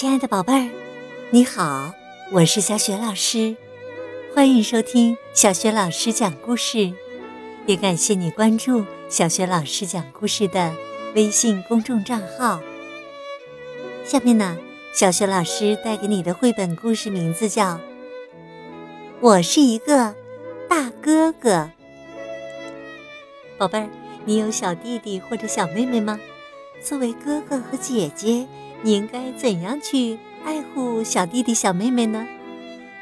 [0.00, 0.70] 亲爱的宝贝儿，
[1.28, 1.92] 你好，
[2.32, 3.54] 我是小雪老师，
[4.34, 6.90] 欢迎收听小雪老师讲故事，
[7.66, 10.74] 也感谢你关注小雪老师讲故事的
[11.14, 12.62] 微信公众账号。
[14.02, 14.56] 下面呢，
[14.94, 17.74] 小雪老师带给你的绘本故事名字叫
[19.20, 20.14] 《我是一个
[20.66, 21.50] 大哥哥》。
[23.58, 23.90] 宝贝儿，
[24.24, 26.18] 你有小弟弟或者小妹妹吗？
[26.82, 28.46] 作为哥哥和姐姐。
[28.82, 32.26] 你应该怎样去爱护小弟弟、小妹妹呢？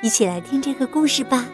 [0.03, 1.47] 一起来听这个故事吧。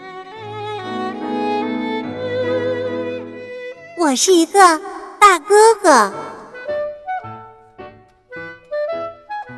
[3.98, 4.80] 我是一个
[5.19, 6.12] 大哥哥，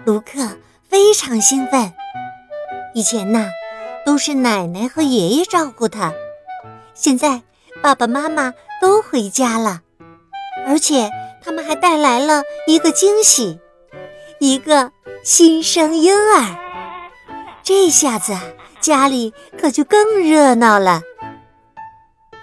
[0.04, 0.56] 卢克
[0.88, 1.92] 非常兴奋。
[2.94, 3.48] 以前呢，
[4.04, 6.12] 都是奶奶和爷爷照顾他，
[6.94, 7.42] 现在
[7.82, 9.82] 爸爸妈妈都回家了，
[10.66, 11.08] 而且
[11.42, 13.60] 他们还带来了一个惊喜。
[14.46, 14.92] 一个
[15.24, 16.56] 新生婴儿，
[17.64, 18.32] 这下子
[18.78, 21.02] 家里可就更热闹了。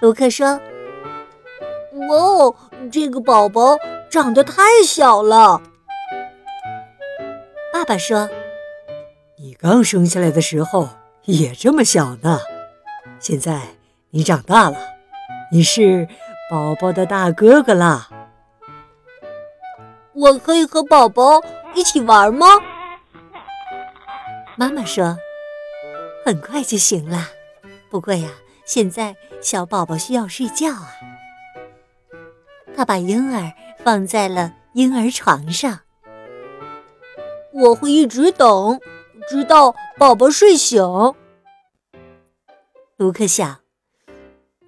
[0.00, 0.60] 卢克说
[2.10, 2.54] ：“哦，
[2.92, 3.78] 这个宝宝
[4.10, 5.62] 长得太小了。”
[7.72, 8.28] 爸爸说
[9.40, 10.90] ：“你刚生下来的时候
[11.22, 12.38] 也这么小呢，
[13.18, 13.62] 现在
[14.10, 14.76] 你长大了，
[15.50, 16.06] 你是
[16.50, 18.10] 宝宝的大哥哥啦。”
[20.12, 21.40] 我可以和宝宝。
[21.74, 22.46] 一起玩吗？
[24.56, 25.18] 妈妈说
[26.24, 27.28] ：“很快就行了。
[27.90, 28.30] 不过呀，
[28.64, 30.92] 现在小宝宝需要睡觉啊。”
[32.76, 33.52] 他把婴儿
[33.84, 35.80] 放在了婴儿床上。
[37.52, 38.80] 我会一直等，
[39.28, 40.82] 直到宝宝睡醒。
[42.96, 43.58] 卢克想，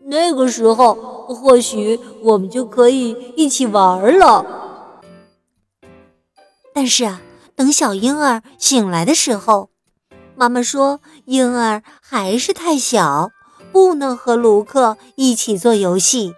[0.05, 0.95] 那个时候
[1.29, 4.66] 或许我们就可以一起玩了。
[6.77, 7.23] 但是啊，
[7.55, 9.71] 等小婴儿醒来的时候，
[10.35, 13.31] 妈妈说婴儿还是太小，
[13.73, 16.35] 不能和卢克一起做游戏。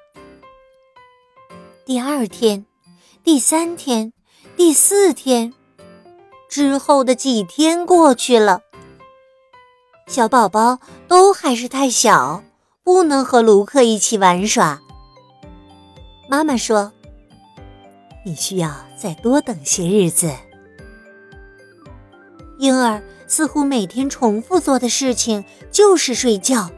[1.84, 2.64] 第二天、
[3.24, 4.12] 第三天、
[4.56, 5.52] 第四天
[6.48, 8.60] 之后的几天过去了，
[10.06, 10.78] 小宝宝
[11.08, 12.44] 都还是太小，
[12.84, 14.80] 不能和卢克一起玩耍。
[16.28, 16.92] 妈妈说。
[18.24, 20.30] 你需要再多等些日子。
[22.58, 26.70] 婴儿似乎每天重复做的事情就是睡觉，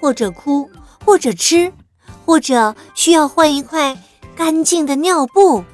[0.00, 0.68] 或者哭，
[1.04, 1.72] 或者吃，
[2.26, 3.96] 或者需要换一块
[4.34, 5.64] 干净的尿布。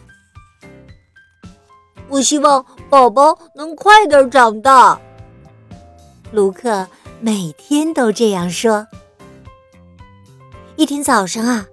[2.09, 5.01] 我希望宝宝能快点长大。
[6.31, 6.87] 卢克
[7.21, 8.87] 每天都这样说。
[10.77, 11.67] 一天早上啊。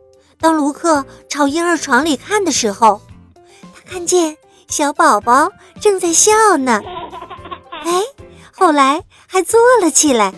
[0.44, 3.00] 当卢克朝婴儿床里看的时候，
[3.74, 4.36] 他看见
[4.68, 5.50] 小宝宝
[5.80, 6.82] 正在笑呢。
[7.86, 8.02] 哎，
[8.52, 10.34] 后来还坐了起来。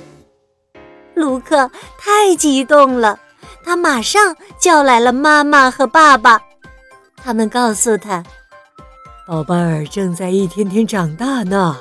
[1.16, 3.20] 卢克太激动了，
[3.64, 6.40] 他马上叫来了妈妈和爸爸。
[7.16, 8.24] 他们告诉他
[9.28, 11.78] ：“宝贝儿正在一天天长大呢。”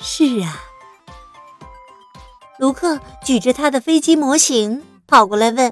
[0.00, 0.56] 是啊。
[2.58, 5.70] 卢克举着他的飞机模型跑过来问。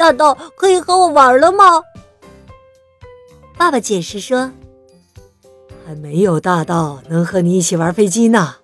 [0.00, 1.82] 大到可以和我玩了吗？
[3.58, 4.50] 爸爸解释说
[5.84, 8.54] ：“还没有大到能和你一起玩飞机呢。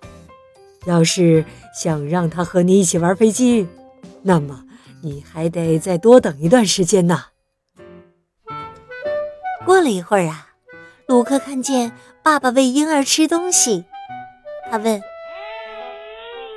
[0.87, 1.45] 要是
[1.79, 3.67] 想让他和你一起玩飞机，
[4.23, 4.63] 那么
[5.03, 7.25] 你还得再多等一段时间呢。”
[9.63, 10.47] 过了一会儿啊，
[11.05, 11.91] 卢克看见
[12.23, 13.85] 爸爸喂婴儿吃东西，
[14.71, 14.99] 他问：“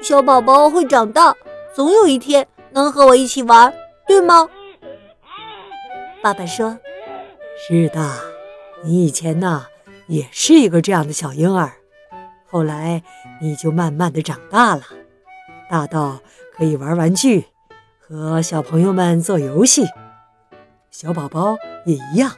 [0.03, 1.37] 小宝宝会长大，
[1.75, 3.71] 总有一天能和我一起玩，
[4.09, 4.49] 对吗？”
[6.23, 6.79] 爸爸说
[7.57, 8.21] ：“是的，
[8.85, 9.65] 你以前呢
[10.07, 11.73] 也是一个这样的小婴儿，
[12.47, 13.03] 后来
[13.41, 14.83] 你就慢慢的长大了，
[15.71, 16.21] 大到
[16.55, 17.47] 可以玩玩具，
[17.99, 19.87] 和小朋友们做游戏。
[20.91, 22.33] 小宝宝也一样，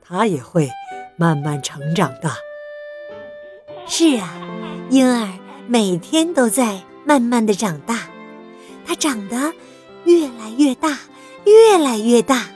[0.00, 0.70] 他也会
[1.18, 2.30] 慢慢成长的。
[3.86, 4.32] 是啊，
[4.88, 5.28] 婴儿
[5.66, 8.08] 每天都在慢慢的长大，
[8.86, 9.52] 他长得
[10.04, 11.00] 越来越大，
[11.44, 12.46] 越来越大。”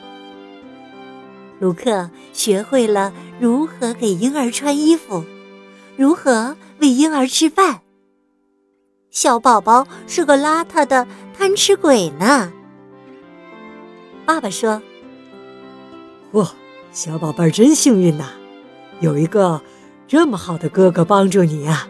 [1.60, 5.24] 卢克学会了如何给婴儿穿衣服，
[5.96, 7.80] 如何喂婴儿吃饭。
[9.10, 11.06] 小宝宝是个邋遢的
[11.36, 12.52] 贪吃鬼呢。
[14.26, 14.82] 爸爸说
[16.32, 16.50] ：“哇，
[16.90, 18.30] 小宝贝儿真幸运呐，
[19.00, 19.60] 有一个
[20.08, 21.86] 这么好的哥哥帮助你呀。”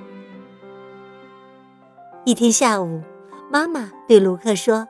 [2.27, 3.03] 一天下午，
[3.51, 4.87] 妈妈对卢克说：“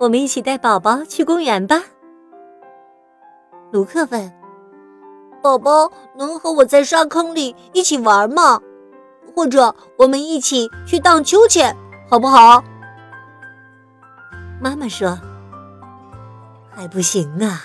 [0.00, 1.82] 我们一起带宝宝去公园吧。”
[3.74, 4.32] 卢克问
[5.42, 8.60] ：“宝宝能和我在沙坑里一起玩吗？”
[9.34, 11.76] 或者我们一起去荡秋千，
[12.08, 12.62] 好不好？
[14.60, 15.18] 妈妈说
[16.70, 17.62] ：“还不行啊，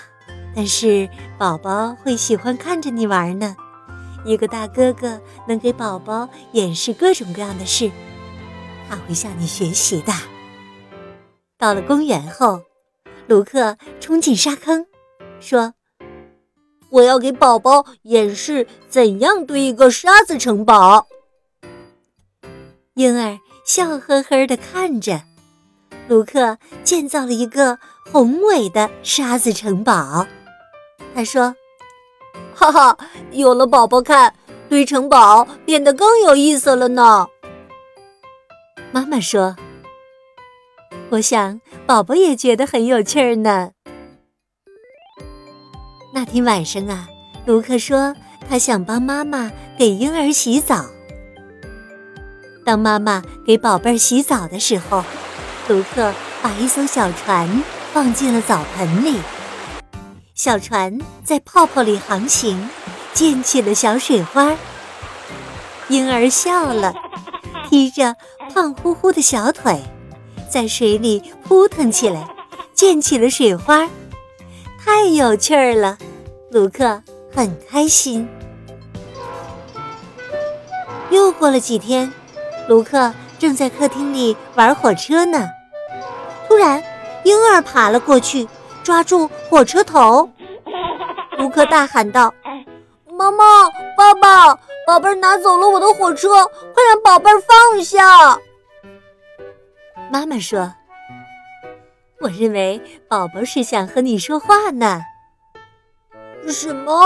[0.52, 1.08] 但是
[1.38, 3.54] 宝宝会喜欢看着你玩呢。
[4.24, 7.88] 一个大哥哥能给宝宝演示各种各样的事，
[8.88, 10.12] 他会向你学习的。”
[11.56, 12.62] 到了公园后，
[13.28, 14.84] 卢克冲进沙坑，
[15.38, 15.74] 说
[16.90, 21.06] ：“我要给宝宝演示怎样堆一个沙子城堡。”
[22.94, 25.22] 婴儿笑呵呵地看着，
[26.08, 27.78] 卢克建造了一个
[28.10, 30.26] 宏伟的沙子城堡。
[31.14, 31.54] 他说
[32.54, 32.98] ：“哈哈，
[33.30, 34.34] 有了宝宝看，
[34.68, 37.26] 堆城堡变得更有意思了呢。”
[38.92, 39.56] 妈妈说
[41.10, 43.70] ：“我想宝宝也觉得很有趣儿呢。”
[46.12, 47.08] 那天晚上啊，
[47.46, 48.14] 卢克说
[48.48, 50.86] 他想帮妈妈给婴儿洗澡。
[52.64, 55.04] 当妈妈给宝贝儿洗澡的时候，
[55.68, 56.12] 卢克
[56.42, 57.62] 把一艘小船
[57.92, 59.20] 放进了澡盆里。
[60.34, 62.68] 小船在泡泡里航行，
[63.14, 64.56] 溅起了小水花。
[65.88, 66.92] 婴儿笑了，
[67.70, 68.16] 踢着
[68.52, 69.80] 胖乎乎的小腿，
[70.48, 72.26] 在水里扑腾起来，
[72.74, 73.88] 溅起了水花，
[74.92, 75.96] 太有趣儿了。
[76.50, 77.00] 卢克
[77.32, 78.28] 很开心。
[81.10, 82.12] 又过了几天。
[82.66, 85.48] 卢克正在客厅里玩火车呢，
[86.48, 86.82] 突然，
[87.22, 88.48] 婴儿爬了过去，
[88.82, 90.28] 抓住火车头。
[91.38, 92.34] 卢克大喊道
[93.16, 94.54] ：“妈妈，爸爸，
[94.84, 96.44] 宝贝儿拿走了我的火车，
[96.74, 98.36] 快让宝贝儿放下！”
[100.10, 100.72] 妈妈说
[102.20, 105.02] ：“我认为宝宝是想和你说话呢。”
[106.48, 107.02] 什么？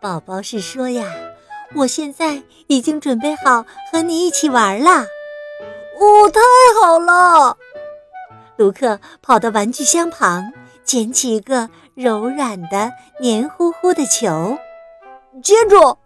[0.00, 1.04] 宝宝是说呀。
[1.74, 5.00] 我现在已经准备好和你一起玩了，
[5.98, 6.40] 哦，太
[6.80, 7.58] 好了！
[8.56, 10.52] 卢克跑到玩具箱旁，
[10.84, 14.56] 捡起一个柔软的、黏糊糊的球，
[15.42, 15.98] 接住！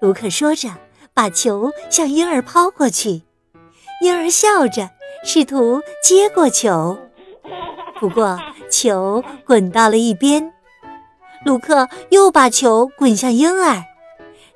[0.00, 0.70] 卢克说着，
[1.12, 3.22] 把球向婴儿抛过去。
[4.00, 4.90] 婴儿笑着，
[5.26, 6.96] 试图接过球，
[7.98, 8.38] 不过
[8.70, 10.52] 球滚到了一边。
[11.44, 13.82] 卢克又把球滚向婴儿。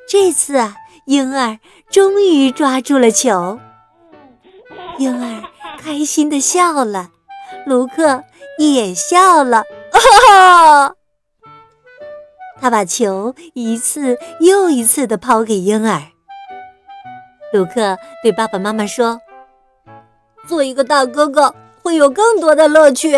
[0.08, 0.76] 这次啊，
[1.06, 1.58] 婴儿
[1.90, 3.58] 终于抓住了球。
[4.98, 5.42] 婴儿
[5.80, 7.10] 开心的笑了，
[7.66, 8.22] 卢克
[8.56, 10.94] 也笑了，哈哈！
[12.60, 16.00] 他把球一次又一次的抛给婴儿。
[17.52, 19.20] 卢克对爸爸妈妈说
[20.50, 23.14] ：“做一个大哥哥会有更多的乐趣。”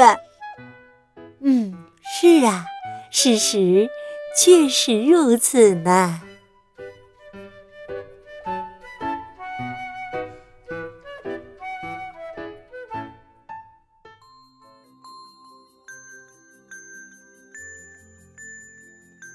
[1.41, 1.75] 嗯，
[2.21, 2.67] 是啊，
[3.11, 3.89] 事实
[4.37, 6.21] 确实如此呢。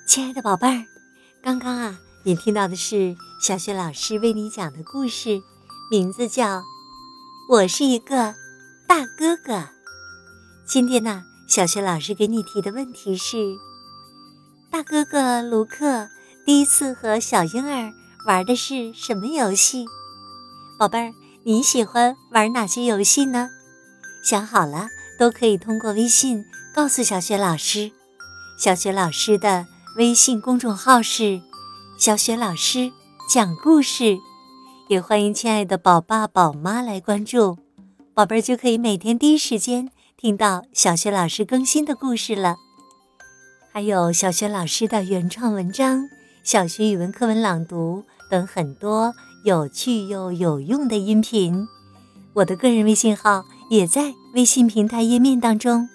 [0.07, 0.85] 亲爱的宝贝儿，
[1.43, 5.41] 刚刚啊，你听到的是小雪老师为你讲的故事，
[5.91, 6.59] 名字叫
[7.49, 8.35] 《我是一个
[8.85, 9.53] 大哥哥》。
[10.65, 13.37] 今天呢，小雪老师给你提的问题是：
[14.69, 16.09] 大哥哥卢克
[16.45, 17.93] 第一次和小婴儿
[18.25, 19.85] 玩的是什么游戏？
[20.77, 21.13] 宝贝儿，
[21.45, 23.49] 你喜欢玩哪些游戏呢？
[24.21, 26.43] 想好了，都可以通过微信
[26.75, 27.93] 告诉小雪老师。
[28.59, 29.67] 小雪老师的。
[29.95, 31.41] 微信公众号是
[31.97, 32.91] “小雪老师
[33.27, 34.19] 讲故事”，
[34.87, 37.57] 也欢迎亲爱的宝爸宝妈来关注，
[38.13, 42.55] 宝贝儿就可以每天第一时间听到小雪老师更新的故事了。
[43.69, 46.07] 还有小雪老师的原创文章、
[46.41, 49.13] 小学语文课文朗读等很多
[49.43, 51.67] 有趣又有用的音频。
[52.35, 55.89] 我的个人微信号也在微信平台页面当中。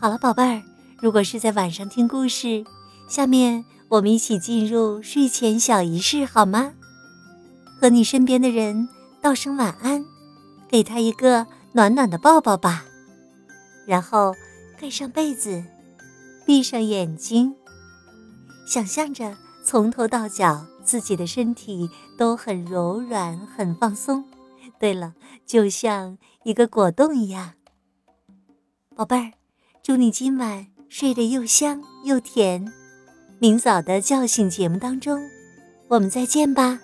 [0.00, 0.62] 好了，宝贝儿。
[1.00, 2.64] 如果是在晚上听故事，
[3.08, 6.74] 下面我们一起进入睡前小仪式好吗？
[7.80, 8.88] 和你身边的人
[9.20, 10.04] 道声晚安，
[10.68, 12.84] 给他一个暖暖的抱抱吧。
[13.86, 14.34] 然后
[14.78, 15.62] 盖上被子，
[16.44, 17.54] 闭上眼睛，
[18.66, 24.24] 想象着从头到脚自己的身体都很柔软、很放松。
[24.78, 25.14] 对了，
[25.46, 27.52] 就像一个果冻一样。
[28.94, 29.32] 宝贝儿，
[29.82, 30.66] 祝你今晚。
[30.88, 32.72] 睡得又香又甜，
[33.40, 35.20] 明早的叫醒节目当中，
[35.88, 36.78] 我们再见吧。